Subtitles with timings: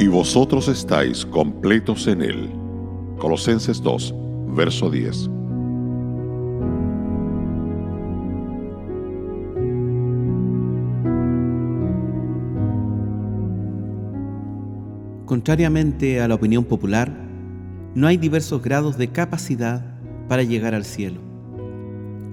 [0.00, 2.50] y vosotros estáis completos en Él.
[3.18, 4.14] Colosenses 2,
[4.54, 5.30] verso 10.
[15.26, 17.12] Contrariamente a la opinión popular,
[17.94, 19.84] no hay diversos grados de capacidad
[20.28, 21.20] para llegar al cielo.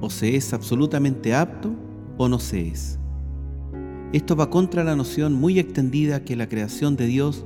[0.00, 1.74] O se es absolutamente apto
[2.18, 2.98] o no se es.
[4.12, 7.44] Esto va contra la noción muy extendida que la creación de Dios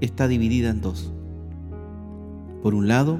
[0.00, 1.12] está dividida en dos.
[2.62, 3.18] Por un lado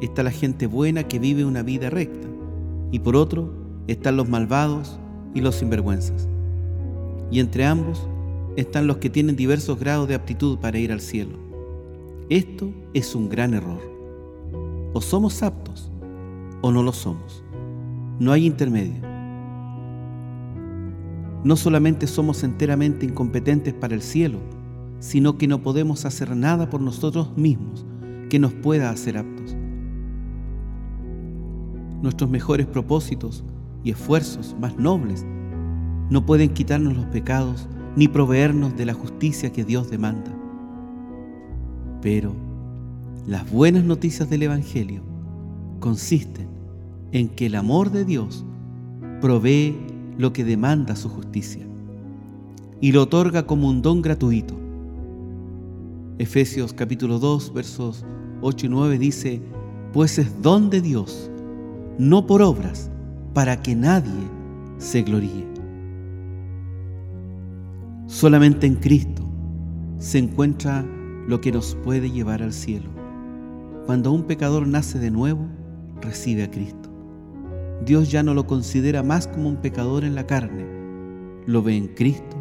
[0.00, 2.28] está la gente buena que vive una vida recta
[2.90, 3.52] y por otro
[3.88, 4.98] están los malvados
[5.34, 6.28] y los sinvergüenzas.
[7.30, 8.08] Y entre ambos
[8.56, 11.38] están los que tienen diversos grados de aptitud para ir al cielo.
[12.30, 13.80] Esto es un gran error.
[14.94, 15.90] O somos aptos
[16.62, 17.44] o no lo somos.
[18.18, 19.09] No hay intermedio.
[21.42, 24.38] No solamente somos enteramente incompetentes para el cielo,
[24.98, 27.86] sino que no podemos hacer nada por nosotros mismos
[28.28, 29.56] que nos pueda hacer aptos.
[32.02, 33.44] Nuestros mejores propósitos
[33.82, 35.24] y esfuerzos más nobles
[36.10, 40.30] no pueden quitarnos los pecados ni proveernos de la justicia que Dios demanda.
[42.02, 42.34] Pero
[43.26, 45.02] las buenas noticias del Evangelio
[45.78, 46.48] consisten
[47.12, 48.44] en que el amor de Dios
[49.20, 49.76] provee
[50.20, 51.66] lo que demanda su justicia
[52.80, 54.54] y lo otorga como un don gratuito.
[56.18, 58.04] Efesios capítulo 2 versos
[58.42, 59.42] 8 y 9 dice,
[59.92, 61.30] pues es don de Dios,
[61.98, 62.90] no por obras,
[63.32, 64.28] para que nadie
[64.78, 65.46] se gloríe.
[68.06, 69.22] Solamente en Cristo
[69.98, 70.84] se encuentra
[71.26, 72.90] lo que nos puede llevar al cielo.
[73.86, 75.46] Cuando un pecador nace de nuevo,
[76.02, 76.79] recibe a Cristo.
[77.84, 80.66] Dios ya no lo considera más como un pecador en la carne,
[81.46, 82.36] lo ve en Cristo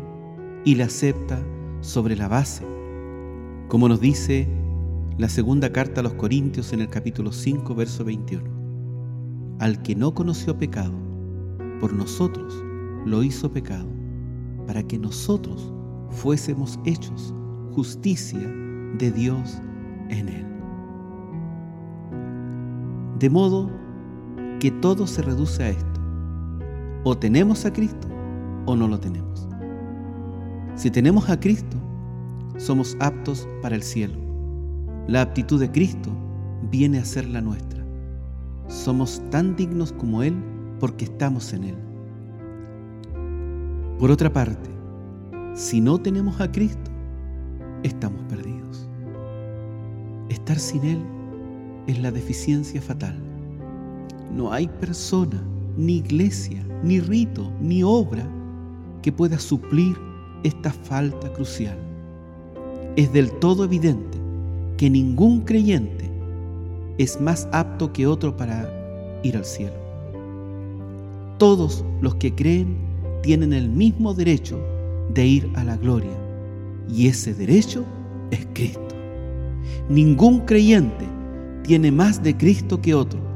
[0.66, 1.40] y le acepta
[1.80, 2.66] sobre la base,
[3.70, 4.50] como nos dice
[5.18, 9.58] la segunda carta a los Corintios en el capítulo 5, verso 21.
[9.60, 10.94] Al que no conoció pecado,
[11.80, 12.62] por nosotros
[13.06, 13.88] lo hizo pecado,
[14.68, 15.72] para que nosotros
[16.10, 17.34] fuésemos hechos
[17.72, 18.46] justicia
[18.98, 19.62] de Dios
[20.10, 20.46] en él.
[23.20, 23.79] De modo
[24.59, 26.00] que todo se reduce a esto.
[27.03, 28.08] O tenemos a Cristo
[28.66, 29.47] o no lo tenemos.
[30.75, 31.78] Si tenemos a Cristo,
[32.58, 34.16] somos aptos para el cielo.
[35.08, 36.09] La aptitud de Cristo
[36.69, 37.84] viene a ser la nuestra.
[38.68, 40.36] Somos tan dignos como Él
[40.80, 41.75] porque estamos en Él.
[43.98, 44.69] Por otra parte,
[45.53, 46.92] si no tenemos a Cristo,
[47.84, 48.88] estamos perdidos.
[50.30, 51.02] Estar sin Él
[51.88, 53.29] es la deficiencia fatal.
[54.36, 55.42] No hay persona,
[55.78, 58.28] ni iglesia, ni rito, ni obra
[59.02, 59.98] que pueda suplir
[60.44, 61.78] esta falta crucial.
[62.96, 64.18] Es del todo evidente
[64.78, 66.10] que ningún creyente
[66.98, 68.70] es más apto que otro para
[69.24, 69.76] ir al cielo.
[71.38, 72.78] Todos los que creen
[73.22, 74.60] tienen el mismo derecho
[75.14, 76.18] de ir a la gloria
[76.90, 77.84] y ese derecho
[78.32, 78.96] es Cristo.
[79.90, 81.06] Ningún creyente
[81.64, 83.29] tiene más de Cristo que otro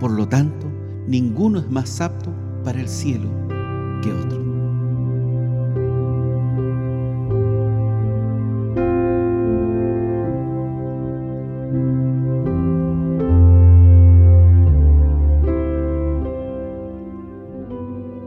[0.00, 0.66] por lo tanto,
[1.06, 2.32] ninguno es más apto
[2.64, 3.28] para el cielo
[4.02, 4.40] que otro.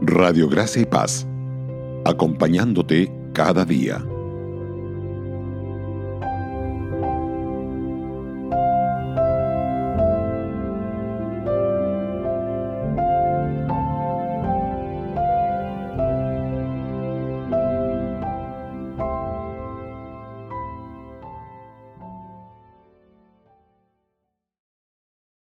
[0.02, 1.26] Radio Gracia y Paz,
[2.04, 4.13] acompañándote cada día.